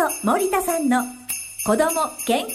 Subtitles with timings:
[0.00, 1.02] と森田さんの
[1.66, 2.54] 子ども健康ミ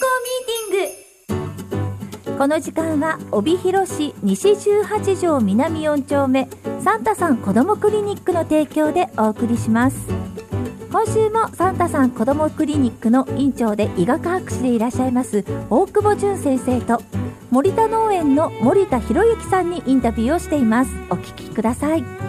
[0.72, 2.38] ティング。
[2.38, 6.48] この時間は帯広市西18条南4丁目
[6.82, 10.08] サンタさん子どもクリニックの提供でお送りします。
[10.90, 17.02] 今週もサンタさん子どもクリニックの院長で医学博士でいらっしゃいます大久保淳先生と
[17.50, 20.90] 森田農園の森田博之さんにインタビューをしています。
[21.10, 22.25] お聞きください。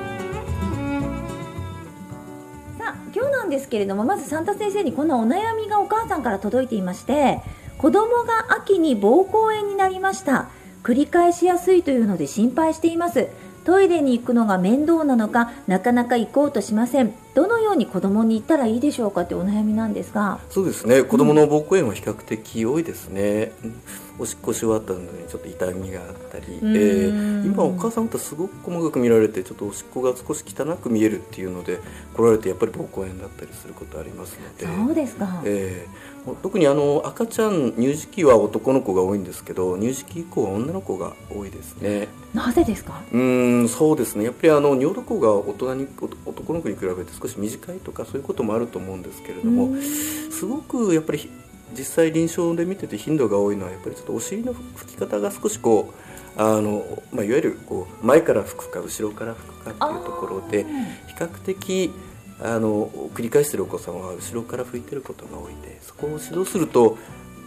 [3.47, 7.41] んですけれどもまずサンタ先生にこんなお悩みがお母さんから届いていまして
[7.77, 10.49] 子供が秋に膀胱炎になりました。
[10.83, 13.27] 繰り返しやすいというので心配しています。
[13.67, 17.13] トイレに行くのが面倒なのかなかなか行こうとしません。
[17.35, 20.39] どのように子供に言ったらいいでしょうかというお悩みなんですが。
[20.49, 21.03] そうですね。
[21.03, 23.81] 子供の膀胱炎は比較的多いですね、うん
[24.19, 31.79] おしっこし終わったのにちょっと痛みがあったり、えー、今お母さんとすごく細かく見られてちょっとおしっこが少し汚く見えるっていうので
[32.15, 34.65] 来られてやっぱり膀胱炎だったりすることありますので。
[34.65, 42.07] そうですか、えー、特にあの赤ちゃん乳児期は男の子が多いんですけど乳児期以降は女の子が多いですね。
[42.33, 43.01] なぜですか？
[43.11, 44.25] うんそうですね。
[44.25, 45.87] やっぱりあの尿道が大人に
[46.25, 49.75] 男の子に比べて少し短いとかそういうこともあると思うんですけれども
[50.31, 51.29] すごくやっぱり
[51.77, 55.93] 実際臨床で見てて頻度が多いのはやっぱりちょっとお尻の拭き方が少しこ
[56.37, 60.63] うあの、まあ、いわゆるこう前から拭くか後ろから拭くかっていうところで
[61.07, 61.91] 比較的
[62.39, 66.97] あの繰り返してるお子さんは後ろから拭いてることが多いんでそこを指導すると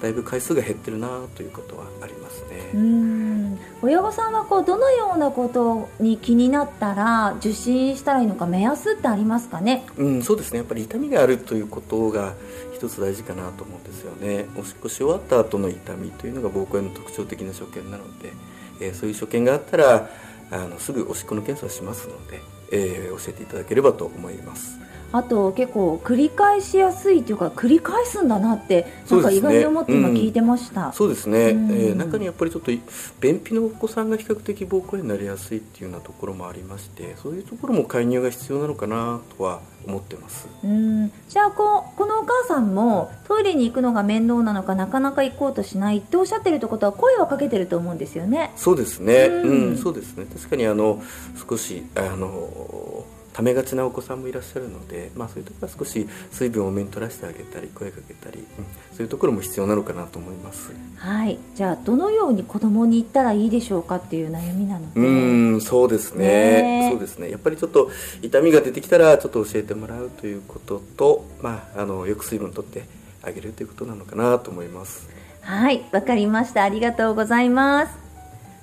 [0.01, 3.59] だいぶ回数が減ってるなということはありますね。
[3.83, 9.85] 親御さんはこうどのようなことに気になったら受診したらいいのか目安ってありますかね？
[9.99, 10.59] うん、そうですね。
[10.59, 12.33] やっぱり痛みがあるということが
[12.75, 14.49] 一つ大事かなと思うんですよね。
[14.57, 18.33] おしっこし終わった後の痛みというのが膀胱炎の特徴的な所見なので、
[18.81, 20.09] えー、そういう所見があったら
[20.51, 24.79] あのすぐおしっこの検査をしますので、えー、教えていただければと思います。
[25.13, 30.93] あと結構繰り返しやすいというか繰り返すんだなってなんか意外に思って今聞いてました。
[30.93, 32.71] そうですね、うん、えー、中にやっぱりちょっと
[33.21, 40.47] 便秘のお子さんが比較的膀胱炎になりやすいっていうようなところもありましてそういうところも介入が必要なのかなとは思ってます。
[40.63, 41.11] うん。
[41.29, 48.53] じゃあここのお母さんもトイレに行くのが面倒なのかなかなか行こうとしないっておっしゃってるってことは声をかけてると思うんですよね。
[48.57, 49.27] そうですね。
[49.27, 50.27] うん、そうですね。
[50.27, 51.03] 確かにあの
[51.49, 53.05] 少しあの
[53.41, 58.45] ためがちなお子さんもいらっしゃるので、まあ、そういうところは少し水分を多めに取らせてあげたり声かけたり、うん、
[58.93, 60.73] そういうところも必要なのかなと思います。
[60.97, 61.39] はい。
[61.55, 65.01] じゃあどのように子供に言ったらいいでしょうかっていう悩みなので。
[65.01, 65.05] う
[65.57, 66.91] んそうですね。
[66.93, 67.31] そうですね。
[67.31, 67.91] やっぱりちょっと
[68.21, 72.85] 痛みが出てきたらちょっと教えてもらうということと、まあ、あのよく水分取って
[73.23, 75.09] あげるということなのかなと思います。
[75.41, 75.83] はい。
[75.93, 76.63] わかりました。
[76.63, 78.11] ありがとうございます。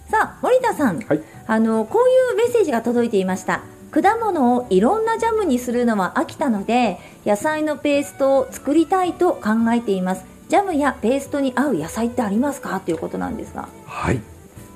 [0.09, 3.61] さあ森田さん、はい、あのこういうメッセージが届いていました
[3.91, 10.23] 果物をいろんなジャムにするのは飽きたので野菜のペーストを作りたいと考えています。
[10.49, 12.79] ジャムやペーストに合う野菜ってありますか？
[12.79, 13.67] ということなんですが。
[13.85, 14.21] はい。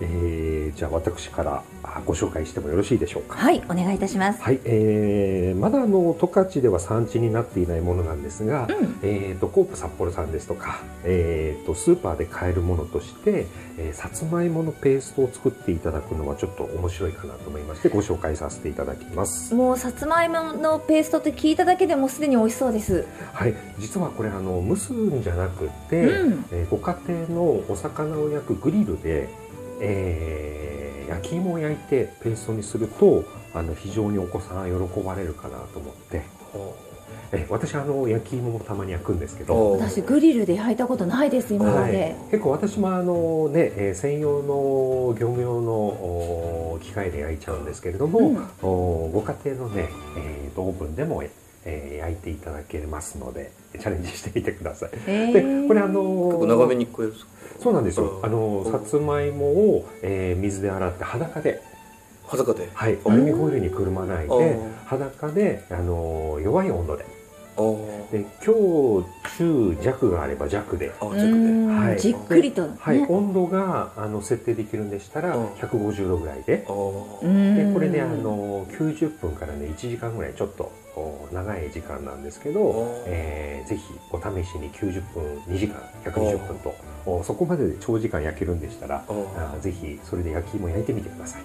[0.01, 1.63] えー、じゃあ私から
[2.05, 3.37] ご紹介してもよろしいでしょうか？
[3.37, 4.41] はいお願いいたします。
[4.41, 13.45] はい、えー、まだあの十勝では産地になっていないものなんですが、うん、えーと、コープ札幌さんですとか、えーと、スーパーで買えるものとして、
[13.77, 19.53] えー、さつまいものペーストを作っていただくのはちょっと面白いかなと思いましてご紹介させていただきます。
[19.53, 23.05] もうさつまいものペーストって聞いただけでもすでに美味しそうです。
[23.33, 29.29] はい実はこれあの蒸すんじゃなくて、うん、えー、ご家庭のお魚を焼くグリルで
[29.81, 36.21] えー、焼き芋を焼いてペーストにするとあの非常にお子さん喜ばれるかなと思って。
[37.33, 39.71] え私あの焼き芋もたまに焼くんですけど。
[39.71, 51.23] 私グリルで焼いたことないです今まで、はい、結構私もあのね、えー、専用の業務用の機械で焼いちゃうんですけれども、うん、ご家庭のね、えー、オーブンでも、
[51.65, 57.13] えー、焼いていただけますのでチャレンジしてみてください、えー、でこれあのー、長めに聞こえる
[57.59, 58.19] そうなんですよ。
[58.23, 61.61] あのさつまいもを、えー、水で洗って裸で。
[62.25, 62.69] 裸で？
[62.73, 62.97] はい。
[63.05, 67.05] アルミホイルにくるまないで裸であの弱い温度で
[68.11, 69.05] で強
[69.37, 70.91] 中弱があれば弱で。
[70.99, 76.57] 弱で、はい、じっくりと、ね、はい、温度があの設定できるんでしたら150度ぐらいで。
[76.57, 76.65] で
[77.73, 80.71] これであの90分からね1時間ぐらいちょっと
[81.31, 86.75] 長い時間なんですけど、えー、ぜひお試しに90分2時間120分と
[87.23, 91.41] そこまで長時間焼けるんでしたらあぜひそれで焼き芋焼いてみてください。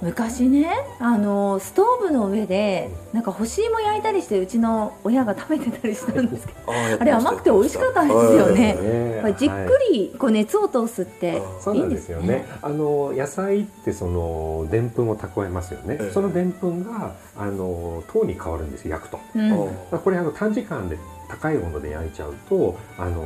[0.00, 0.68] 昔ね
[0.98, 11.42] あのストーブの上でなんか干し芋焼いたりしてうちの親が食べてたりしたんですけど あれ甘くて美味しかったんですよね、はい、じっくりこう熱を通すって
[11.74, 20.98] いいんですよね、あの野菜ってそのでんぷんを蓄えますよね、そのでんぷんがあの糖に変わるんです焼くと、うん、これあの短時間で
[21.28, 23.22] 高い温度で焼いちゃうとあの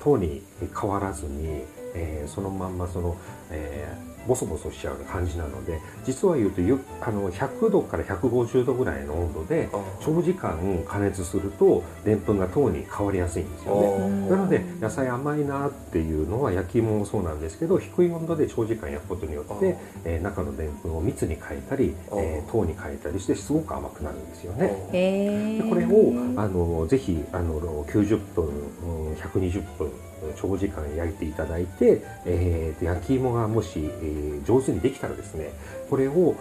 [0.00, 0.42] 糖に
[0.78, 1.64] 変わらずに、
[1.94, 3.16] えー、そのまんまその、
[3.50, 9.68] えー、ボソボソしちゃう感じなので実は言うとよあの100度から150度ぐらいの温度で
[10.00, 14.30] 長時間加熱するとでんぷんが糖に変わりやすいんですよね。
[14.30, 24.66] なので野菜甘いなっていうのは焼き芋もそうなんですけど低い温度で長時間焼くことによって、えー、中のでんぷんを蜜に変えたり、えー、糖に変えたりしてすごく甘くなるんですよね。
[24.90, 29.92] でこれをあのぜひあの90分120分
[30.40, 35.52] 長時間焼いていただいて、えー、焼き芋がもし、えー、上手にできたらですね
[35.90, 36.34] これを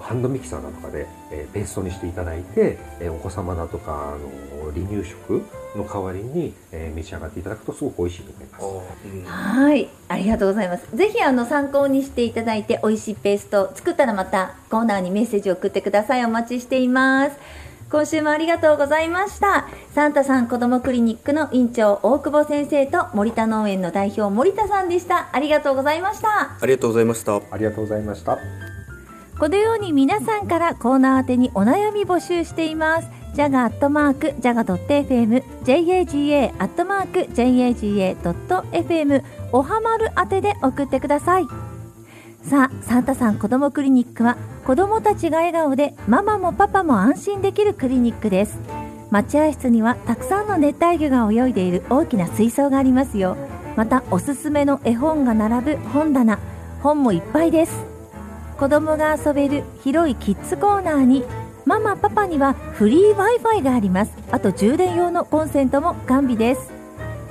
[0.00, 5.42] ハンドミキサーだとかで、えー、ペーストにしていただいて、えー、お子様だとかあの離乳食
[5.76, 9.06] の代わりに、えー、召し上がっていただくとすごく美味しいと思います。
[9.06, 10.96] うん、はいありがとうございます。
[10.96, 16.24] ぜひあの参考にしていただいて美味しいペースト作ったらまたコーナーにメッセージを送ってください。
[16.24, 17.67] お待ちしています。
[17.90, 19.66] 今週もありがとうございました。
[19.94, 25.30] サンタさん子どもクリニックの院長大久保先生と森田農園の代表森田さんでした。
[25.32, 26.58] ありがとうございました。
[26.60, 27.36] ありがとうございました。
[27.50, 28.38] ありがとうございました。
[29.38, 33.08] このように皆さんからコーナー宛てにお悩み募集しています。
[33.34, 41.46] ジャガアットマークジャガドット FM JAGA アットマーク JAGA.fm おはまる宛てで送ってください。
[42.48, 48.58] さあ、サンタさん子どもクリニックは子どもたちが笑顔でママもパパも安心できるクリニックです。
[49.10, 53.36] 待合室にはたくさんの熱帯魚が泳いでいる大きな水槽がありますよ。
[53.76, 56.38] またおすすめの絵本が並ぶ本棚。
[56.82, 57.84] 本もいっぱいです。
[58.58, 61.24] 子供が遊べる広いキッズコーナーに
[61.66, 64.12] ママパパにはフリー Wi-Fi があります。
[64.30, 66.72] あと充電用のコンセントも完備です。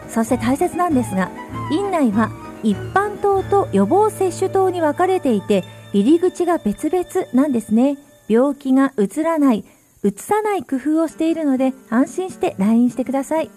[0.09, 1.31] そして大切なんですが
[1.71, 2.29] 院内は
[2.63, 5.63] 一般棟と予防接種棟に分かれていて
[5.93, 7.97] 入り口が別々なんですね。
[8.27, 9.63] 病気がうつらない、
[10.03, 13.49] うつさない工夫をしているので安心して LINE してください。